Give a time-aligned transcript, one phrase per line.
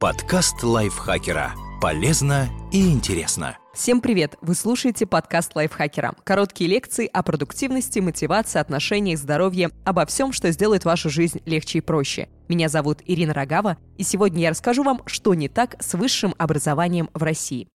[0.00, 1.52] Подкаст лайфхакера.
[1.78, 3.58] Полезно и интересно.
[3.74, 4.34] Всем привет!
[4.40, 6.14] Вы слушаете подкаст лайфхакера.
[6.24, 11.80] Короткие лекции о продуктивности, мотивации, отношениях, здоровье, обо всем, что сделает вашу жизнь легче и
[11.82, 12.30] проще.
[12.48, 17.10] Меня зовут Ирина Рогава, и сегодня я расскажу вам, что не так с высшим образованием
[17.12, 17.68] в России.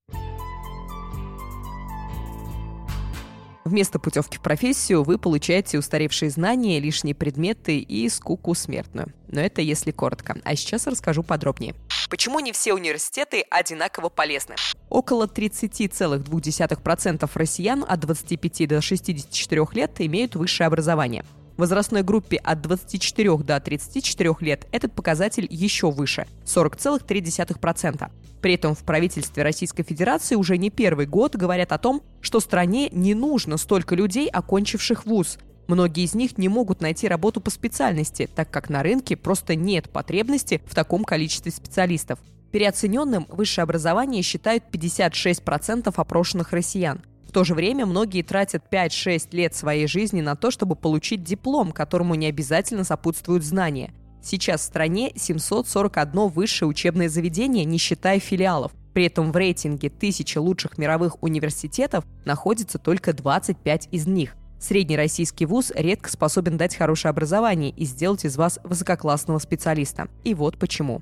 [3.66, 9.12] Вместо путевки в профессию вы получаете устаревшие знания, лишние предметы и скуку смертную.
[9.28, 10.38] Но это если коротко.
[10.44, 11.74] А сейчас расскажу подробнее.
[12.08, 14.54] Почему не все университеты одинаково полезны?
[14.90, 21.26] Около 30,2% россиян от 25 до 64 лет имеют высшее образование.
[21.56, 28.12] В возрастной группе от 24 до 34 лет этот показатель еще выше– 40,3%.
[28.42, 32.90] При этом в правительстве Российской Федерации уже не первый год говорят о том, что стране
[32.92, 35.38] не нужно столько людей, окончивших вуз.
[35.68, 39.90] Многие из них не могут найти работу по специальности, так как на рынке просто нет
[39.90, 42.20] потребности в таком количестве специалистов.
[42.52, 47.02] Переоцененным высшее образование считают 56% опрошенных россиян.
[47.36, 52.16] То же время многие тратят 5-6 лет своей жизни на то, чтобы получить диплом, которому
[52.16, 53.94] не обязательно сопутствуют знания.
[54.24, 58.72] Сейчас в стране 741 высшее учебное заведение, не считая филиалов.
[58.94, 65.46] При этом в рейтинге тысячи лучших мировых университетов находится только 25 из них– Средний российский
[65.46, 70.08] вуз редко способен дать хорошее образование и сделать из вас высококлассного специалиста.
[70.24, 71.02] И вот почему.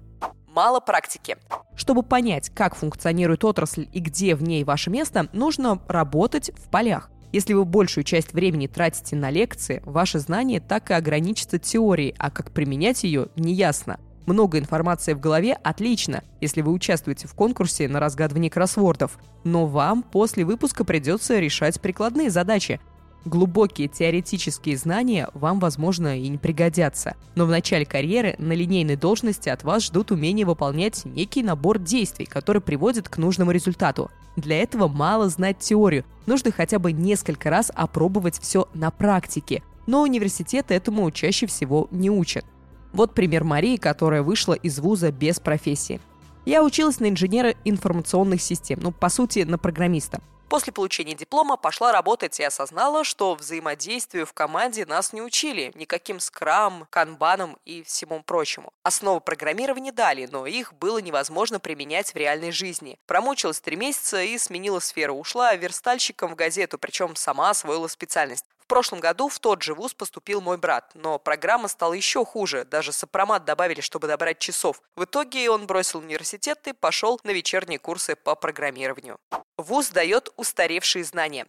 [0.54, 1.36] Мало практики.
[1.76, 7.10] Чтобы понять, как функционирует отрасль и где в ней ваше место, нужно работать в полях.
[7.32, 12.30] Если вы большую часть времени тратите на лекции, ваши знания так и ограничатся теорией, а
[12.30, 14.00] как применять ее– неясно.
[14.28, 19.18] Много информации в голове– отлично, если вы участвуете в конкурсе на разгадывание кроссвордов.
[19.44, 22.80] Но вам после выпуска придется решать прикладные задачи,
[23.26, 29.48] Глубокие теоретические знания вам, возможно, и не пригодятся, но в начале карьеры на линейной должности
[29.48, 34.12] от вас ждут умение выполнять некий набор действий, который приводит к нужному результату.
[34.36, 40.02] Для этого мало знать теорию, нужно хотя бы несколько раз опробовать все на практике, но
[40.02, 42.46] университеты этому чаще всего не учат.
[42.92, 46.02] Вот пример Марии, которая вышла из вуза без профессии.
[46.46, 50.20] Я училась на инженера информационных систем, ну, по сути, на программиста.
[50.54, 56.20] После получения диплома пошла работать и осознала, что взаимодействию в команде нас не учили никаким
[56.20, 58.72] скрам, канбаном и всему прочему.
[58.84, 63.00] Основы программирования дали, но их было невозможно применять в реальной жизни.
[63.08, 65.16] Промучилась три месяца и сменила сферу.
[65.16, 68.46] Ушла верстальщиком в газету, причем сама освоила специальность.
[68.64, 72.64] В прошлом году в тот же вуз поступил мой брат, но программа стала еще хуже,
[72.64, 74.82] даже сопромат добавили, чтобы добрать часов.
[74.96, 79.18] В итоге он бросил университет и пошел на вечерние курсы по программированию.
[79.58, 81.46] Вуз дает устаревшие знания.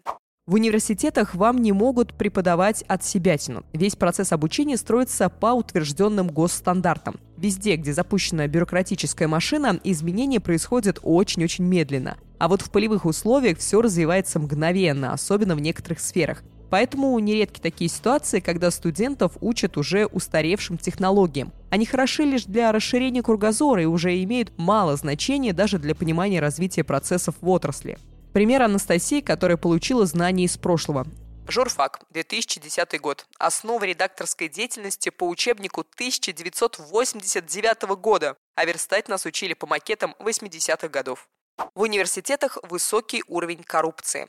[0.49, 3.65] В университетах вам не могут преподавать от себятину.
[3.73, 7.21] Весь процесс обучения строится по утвержденным госстандартам.
[7.37, 12.19] Везде, где запущена бюрократическая машина, изменения происходят очень-очень медленно.
[12.41, 16.43] А вот в полевых условиях все развивается мгновенно, особенно в некоторых сферах.
[16.71, 21.53] Поэтому нередки такие ситуации, когда студентов учат уже устаревшим технологиям.
[21.71, 26.85] Они хороши лишь для расширения кругозора и уже имеют мало значения даже для понимания развития
[26.85, 27.99] процессов в отрасли.
[28.33, 31.07] Пример Анастасии, которая получила знания из прошлого.
[31.47, 33.27] Журфак, 2010 год.
[33.39, 38.37] Основа редакторской деятельности по учебнику 1989 года.
[38.57, 41.29] А верстать нас учили по макетам 80-х годов.
[41.75, 44.27] В университетах высокий уровень коррупции.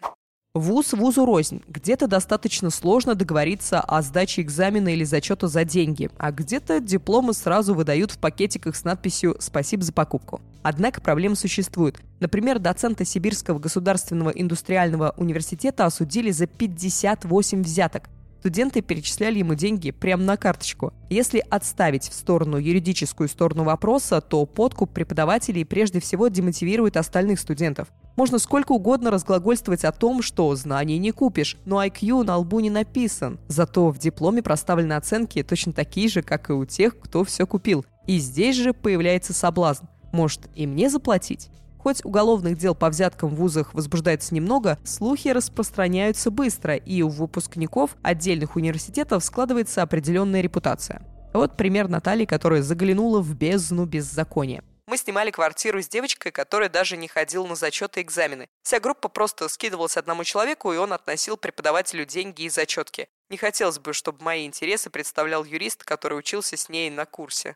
[0.56, 1.62] Вуз вузу рознь.
[1.68, 7.76] Где-то достаточно сложно договориться о сдаче экзамена или зачета за деньги, а где-то дипломы сразу
[7.76, 10.40] выдают в пакетиках с надписью «Спасибо за покупку».
[10.64, 12.00] Однако проблемы существуют.
[12.22, 18.04] Например, доцента Сибирского государственного индустриального университета осудили за 58 взяток
[18.46, 20.94] студенты перечисляли ему деньги прямо на карточку.
[21.10, 27.88] Если отставить в сторону юридическую сторону вопроса, то подкуп преподавателей прежде всего демотивирует остальных студентов.
[28.16, 32.70] Можно сколько угодно разглагольствовать о том, что знаний не купишь, но IQ на лбу не
[32.70, 33.40] написан.
[33.48, 37.84] Зато в дипломе проставлены оценки точно такие же, как и у тех, кто все купил.
[38.06, 39.86] И здесь же появляется соблазн.
[40.14, 41.50] Может, и мне заплатить?
[41.86, 47.92] Хоть уголовных дел по взяткам в вузах возбуждается немного, слухи распространяются быстро, и у выпускников
[48.02, 51.04] отдельных университетов складывается определенная репутация.
[51.32, 54.64] Вот пример Натальи, которая заглянула в бездну беззакония.
[54.88, 58.48] Мы снимали квартиру с девочкой, которая даже не ходила на зачеты и экзамены.
[58.64, 63.08] Вся группа просто скидывалась одному человеку, и он относил преподавателю деньги и зачетки.
[63.30, 67.56] Не хотелось бы, чтобы мои интересы представлял юрист, который учился с ней на курсе.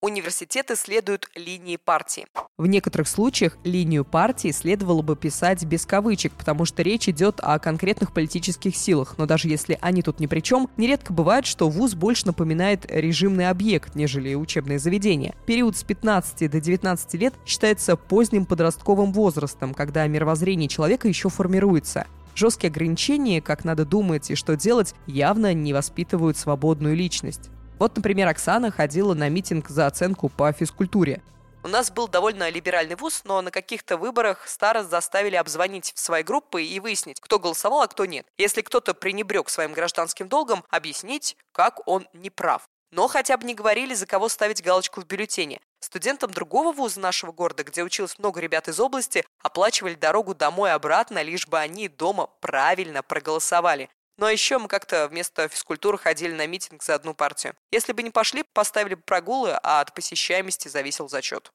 [0.00, 2.26] Университеты следуют линии партии.
[2.56, 7.58] В некоторых случаях линию партии следовало бы писать без кавычек, потому что речь идет о
[7.58, 9.14] конкретных политических силах.
[9.18, 13.48] Но даже если они тут ни при чем, нередко бывает, что вуз больше напоминает режимный
[13.48, 15.34] объект, нежели учебное заведение.
[15.46, 22.06] Период с 15 до 19 лет считается поздним подростковым возрастом, когда мировоззрение человека еще формируется.
[22.34, 27.50] Жесткие ограничения, как надо думать и что делать, явно не воспитывают свободную личность.
[27.78, 31.22] Вот, например, Оксана ходила на митинг за оценку по физкультуре.
[31.64, 36.22] У нас был довольно либеральный вуз, но на каких-то выборах старост заставили обзвонить в свои
[36.22, 38.26] группы и выяснить, кто голосовал, а кто нет.
[38.38, 42.68] Если кто-то пренебрег своим гражданским долгом, объяснить, как он не прав.
[42.90, 45.60] Но хотя бы не говорили, за кого ставить галочку в бюллетене.
[45.80, 51.46] Студентам другого вуза нашего города, где училось много ребят из области, оплачивали дорогу домой-обратно, лишь
[51.46, 53.90] бы они дома правильно проголосовали.
[54.20, 57.54] А еще мы как-то вместо физкультуры ходили на митинг за одну партию.
[57.70, 61.52] Если бы не пошли, поставили бы прогулы, а от посещаемости зависел зачет.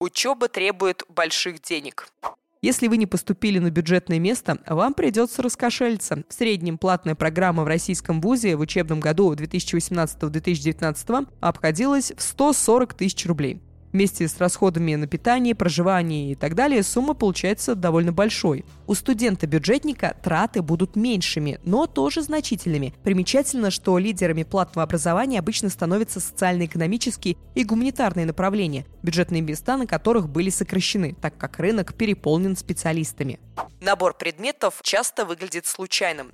[0.00, 2.08] Учеба требует больших денег.
[2.62, 6.24] Если вы не поступили на бюджетное место, вам придется раскошелиться.
[6.28, 13.26] В среднем платная программа в российском вузе в учебном году 2018-2019 обходилась в 140 тысяч
[13.26, 13.60] рублей.
[13.96, 18.66] Вместе с расходами на питание, проживание и так далее сумма получается довольно большой.
[18.86, 22.92] У студента-бюджетника траты будут меньшими, но тоже значительными.
[23.02, 30.28] Примечательно, что лидерами платного образования обычно становятся социально-экономические и гуманитарные направления, бюджетные места на которых
[30.28, 33.40] были сокращены, так как рынок переполнен специалистами.
[33.80, 36.32] Набор предметов часто выглядит случайным.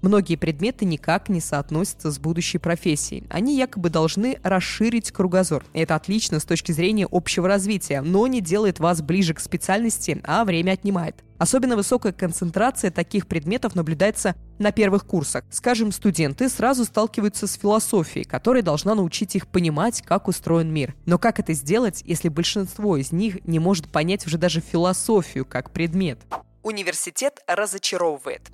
[0.00, 3.24] Многие предметы никак не соотносятся с будущей профессией.
[3.30, 5.64] Они якобы должны расширить кругозор.
[5.72, 10.44] Это отлично с точки зрения общего развития, но не делает вас ближе к специальности, а
[10.44, 11.16] время отнимает.
[11.38, 15.44] Особенно высокая концентрация таких предметов наблюдается на первых курсах.
[15.50, 20.94] Скажем, студенты сразу сталкиваются с философией, которая должна научить их понимать, как устроен мир.
[21.06, 25.70] Но как это сделать, если большинство из них не может понять уже даже философию как
[25.70, 26.20] предмет?
[26.64, 28.50] Университет разочаровывает.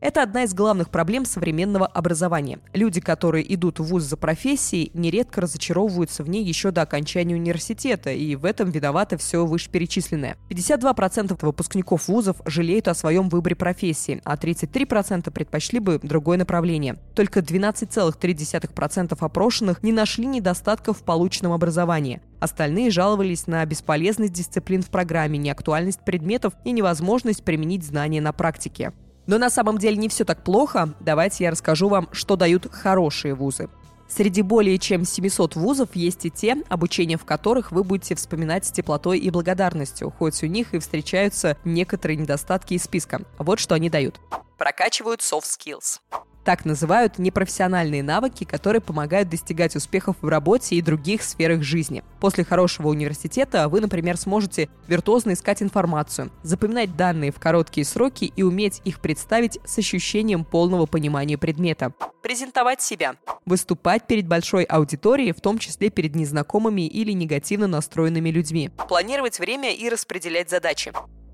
[0.00, 2.58] Это одна из главных проблем современного образования.
[2.72, 8.10] Люди, которые идут в ВУЗ за профессией, нередко разочаровываются в ней еще до окончания университета,
[8.10, 10.36] и в этом виновато все вышеперечисленное.
[10.50, 16.96] 52% выпускников вузов жалеют о своем выборе профессии, а 33% предпочли бы другое направление.
[17.14, 22.20] Только 12,3% опрошенных не нашли недостатков в полученном образовании.
[22.42, 28.92] Остальные жаловались на бесполезность дисциплин в программе, неактуальность предметов и невозможность применить знания на практике.
[29.28, 30.92] Но на самом деле не все так плохо.
[30.98, 33.68] Давайте я расскажу вам, что дают хорошие вузы.
[34.08, 38.72] Среди более чем 700 вузов есть и те, обучение в которых вы будете вспоминать с
[38.72, 43.22] теплотой и благодарностью, хоть у них и встречаются некоторые недостатки из списка.
[43.38, 44.18] Вот что они дают.
[44.58, 46.00] Прокачивают soft skills.
[46.44, 52.02] Так называют непрофессиональные навыки, которые помогают достигать успехов в работе и других сферах жизни.
[52.20, 58.42] После хорошего университета вы, например, сможете виртуозно искать информацию, запоминать данные в короткие сроки и
[58.42, 61.92] уметь их представить с ощущением полного понимания предмета.
[62.22, 63.14] Презентовать себя.
[63.46, 68.70] Выступать перед большой аудиторией, в том числе перед незнакомыми или негативно настроенными людьми.
[68.88, 70.92] Планировать время и распределять задачи.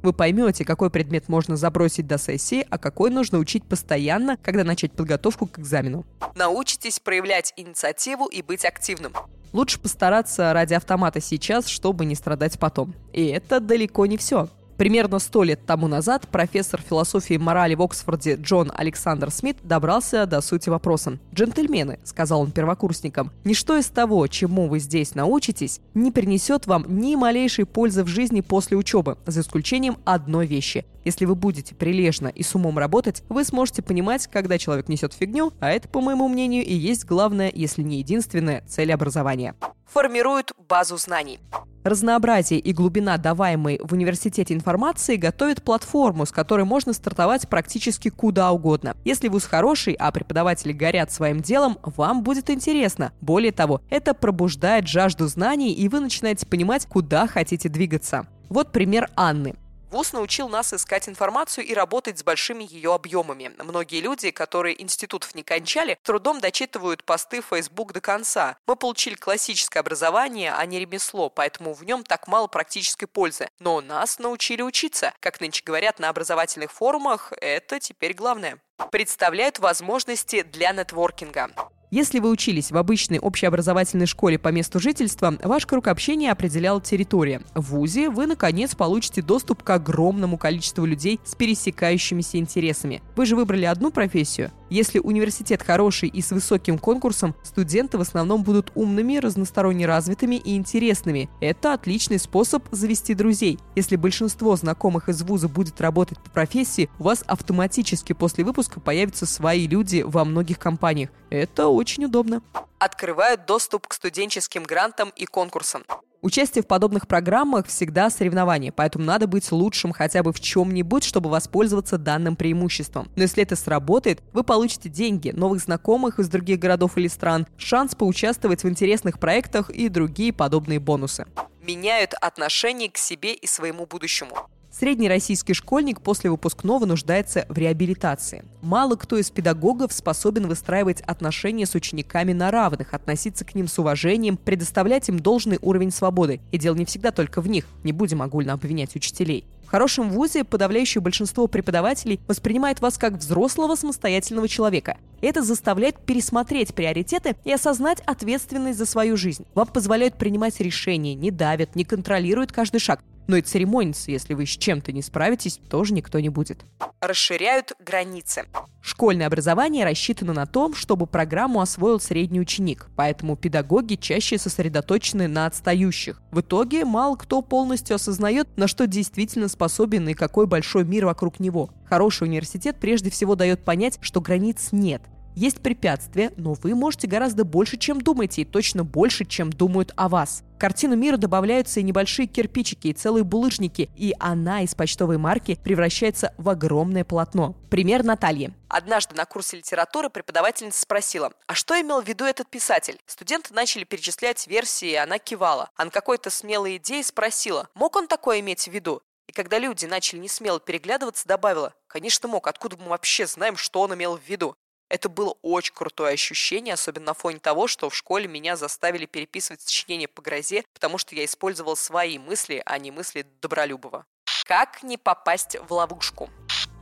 [0.08, 4.92] Вы поймете, какой предмет можно забросить до сессии, а какой нужно учить постоянно, когда начать
[4.92, 6.06] подготовку к экзамену.
[6.34, 9.12] Научитесь проявлять инициативу и быть активным.
[9.52, 12.94] Лучше постараться ради автомата сейчас, чтобы не страдать потом.
[13.12, 14.48] И это далеко не все.
[14.78, 20.24] Примерно сто лет тому назад профессор философии и морали в Оксфорде Джон Александр Смит добрался
[20.24, 21.18] до сути вопроса.
[21.34, 27.16] «Джентльмены»,— сказал он первокурсникам,— «ничто из того, чему вы здесь научитесь, не принесет вам ни
[27.16, 30.86] малейшей пользы в жизни после учебы, за исключением одной вещи.
[31.04, 35.52] Если вы будете прилежно и с умом работать, вы сможете понимать, когда человек несет фигню,
[35.58, 39.56] а это, по моему мнению, и есть главная, если не единственная, цель образования.
[39.88, 41.40] Формируют базу знаний.
[41.82, 48.50] Разнообразие и глубина даваемой в университете информации готовят платформу, с которой можно стартовать практически куда
[48.52, 48.94] угодно.
[49.04, 53.12] Если вуз хороший, а преподаватели горят своим делом, вам будет интересно.
[53.22, 58.26] Более того, это пробуждает жажду знаний, и вы начинаете понимать, куда хотите двигаться.
[58.50, 59.54] Вот пример Анны.
[59.90, 63.52] ВУЗ научил нас искать информацию и работать с большими ее объемами.
[63.58, 68.58] Многие люди, которые институтов не кончали, трудом дочитывают посты в Facebook до конца.
[68.66, 73.48] Мы получили классическое образование, а не ремесло, поэтому в нем так мало практической пользы.
[73.60, 75.14] Но нас научили учиться.
[75.20, 78.58] Как нынче говорят на образовательных форумах, это теперь главное.
[78.90, 81.50] Представляют возможности для нетворкинга.
[81.90, 87.40] Если вы учились в обычной общеобразовательной школе по месту жительства, ваш круг общения определял территория.
[87.54, 93.02] В ВУЗе вы, наконец, получите доступ к огромному количеству людей с пересекающимися интересами.
[93.16, 94.52] Вы же выбрали одну профессию.
[94.70, 100.56] Если университет хороший и с высоким конкурсом, студенты в основном будут умными, разносторонне развитыми и
[100.56, 101.30] интересными.
[101.40, 103.58] Это отличный способ завести друзей.
[103.76, 109.26] Если большинство знакомых из вуза будет работать по профессии, у вас автоматически после выпуска появятся
[109.26, 111.10] свои люди во многих компаниях.
[111.30, 112.42] Это очень удобно.
[112.78, 115.82] Открывают доступ к студенческим грантам и конкурсам.
[116.20, 121.30] Участие в подобных программах всегда соревнование, поэтому надо быть лучшим хотя бы в чем-нибудь, чтобы
[121.30, 123.08] воспользоваться данным преимуществом.
[123.14, 127.94] Но если это сработает, вы получите деньги, новых знакомых из других городов или стран, шанс
[127.94, 131.26] поучаствовать в интересных проектах и другие подобные бонусы.
[131.62, 134.48] Меняют отношение к себе и своему будущему.
[134.70, 138.44] Средний российский школьник после выпускного нуждается в реабилитации.
[138.60, 143.78] Мало кто из педагогов способен выстраивать отношения с учениками на равных, относиться к ним с
[143.78, 146.40] уважением, предоставлять им должный уровень свободы.
[146.52, 149.46] И дело не всегда только в них, не будем огульно обвинять учителей.
[149.68, 154.96] В хорошем вузе подавляющее большинство преподавателей воспринимает вас как взрослого самостоятельного человека.
[155.20, 159.44] Это заставляет пересмотреть приоритеты и осознать ответственность за свою жизнь.
[159.54, 164.46] Вам позволяют принимать решения, не давят, не контролируют каждый шаг но и церемониться, если вы
[164.46, 166.64] с чем-то не справитесь, тоже никто не будет.
[167.00, 168.46] Расширяют границы.
[168.80, 175.46] Школьное образование рассчитано на том, чтобы программу освоил средний ученик, поэтому педагоги чаще сосредоточены на
[175.46, 176.20] отстающих.
[176.32, 181.38] В итоге мало кто полностью осознает, на что действительно способен и какой большой мир вокруг
[181.38, 181.70] него.
[181.84, 185.02] Хороший университет прежде всего дает понять, что границ нет,
[185.38, 190.08] есть препятствия, но вы можете гораздо больше, чем думаете, и точно больше, чем думают о
[190.08, 190.42] вас.
[190.56, 195.56] В картину мира добавляются и небольшие кирпичики, и целые булыжники, и она из почтовой марки
[195.62, 197.54] превращается в огромное полотно.
[197.70, 198.52] Пример Натальи.
[198.68, 202.98] Однажды на курсе литературы преподавательница спросила, а что имел в виду этот писатель?
[203.06, 205.70] Студенты начали перечислять версии, и она кивала.
[205.76, 209.00] А на какой-то смелой идее спросила, мог он такое иметь в виду?
[209.28, 213.94] И когда люди начали несмело переглядываться, добавила, конечно мог, откуда мы вообще знаем, что он
[213.94, 214.56] имел в виду?
[214.88, 219.60] Это было очень крутое ощущение, особенно на фоне того, что в школе меня заставили переписывать
[219.60, 224.06] сочинения по грозе, потому что я использовал свои мысли, а не мысли Добролюбова.
[224.46, 226.30] Как не попасть в ловушку?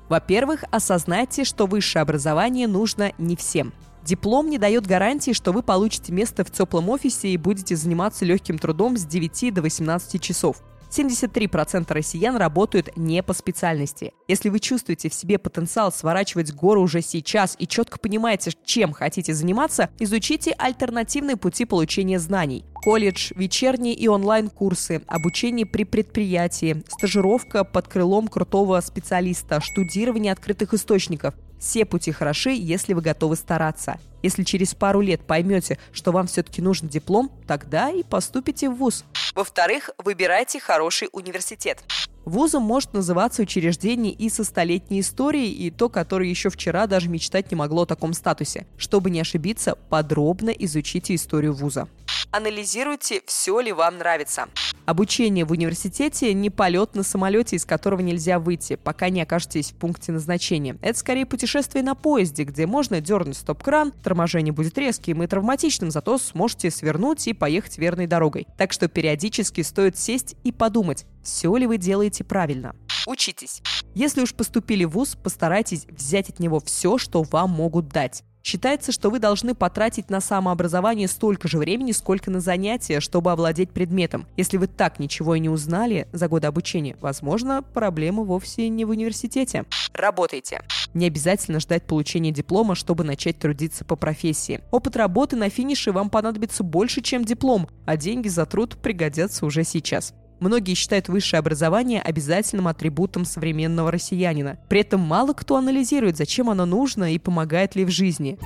[0.08, 3.72] Во-первых, осознайте, что высшее образование нужно не всем.
[4.04, 8.56] Диплом не дает гарантии, что вы получите место в теплом офисе и будете заниматься легким
[8.56, 10.62] трудом с 9 до 18 часов.
[10.90, 14.12] 73% россиян работают не по специальности.
[14.28, 19.35] Если вы чувствуете в себе потенциал сворачивать гору уже сейчас и четко понимаете, чем хотите
[19.35, 22.64] заниматься, изучите альтернативные пути получения знаний.
[22.75, 31.35] Колледж, вечерние и онлайн-курсы, обучение при предприятии, стажировка под крылом крутого специалиста, штудирование открытых источников.
[31.66, 33.99] Все пути хороши, если вы готовы стараться.
[34.23, 39.04] Если через пару лет поймете, что вам все-таки нужен диплом, тогда и поступите в ВУЗ.
[39.35, 41.82] Во-вторых, выбирайте хороший университет.
[42.26, 47.52] Вузом может называться учреждение и со столетней историей, и то, которое еще вчера даже мечтать
[47.52, 48.66] не могло о таком статусе.
[48.76, 51.87] Чтобы не ошибиться, подробно изучите историю вуза.
[52.33, 54.49] Анализируйте, все ли вам нравится.
[54.87, 59.75] Обучение в университете не полет на самолете, из которого нельзя выйти, пока не окажетесь в
[59.75, 60.76] пункте назначения.
[60.80, 66.18] Это скорее путешествие на поезде, где можно дернуть стоп-кран, торможение будет резким и травматичным, зато
[66.18, 68.47] сможете свернуть и поехать верной дорогой.
[68.59, 72.75] Так что периодически стоит сесть и подумать, все ли вы делаете правильно.
[73.06, 73.61] Учитесь.
[73.95, 78.23] Если уж поступили в ВУЗ, постарайтесь взять от него все, что вам могут дать.
[78.45, 83.73] Считается, что вы должны потратить на самообразование столько же времени, сколько на занятия, чтобы овладеть
[83.73, 84.28] предметом.
[84.37, 88.90] Если вы так ничего и не узнали за годы обучения, возможно, проблема вовсе не в
[88.90, 89.64] университете.
[89.92, 90.62] Работайте.
[90.95, 94.61] Не обязательно ждать получения диплома, чтобы начать трудиться по профессии.
[94.71, 99.64] Опыт работы на финише вам понадобится больше, чем диплом, а деньги за труд пригодятся уже
[99.64, 100.14] сейчас.
[100.40, 104.59] Многие считают высшее образование обязательным атрибутом современного россиянина.
[104.69, 108.38] При этом мало кто анализирует, зачем оно нужно и помогает ли в жизни.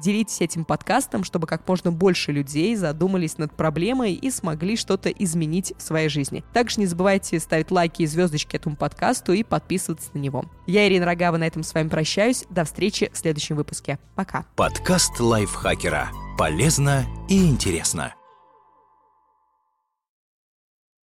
[0.00, 5.74] Делитесь этим подкастом, чтобы как можно больше людей задумались над проблемой и смогли что-то изменить
[5.76, 6.42] в своей жизни.
[6.54, 10.46] Также не забывайте ставить лайки и звездочки этому подкасту и подписываться на него.
[10.66, 12.44] Я, Ирина Рогава, на этом с вами прощаюсь.
[12.48, 13.98] До встречи в следующем выпуске.
[14.14, 14.46] Пока.
[14.56, 16.08] Подкаст лайфхакера.
[16.38, 18.14] Полезно и интересно.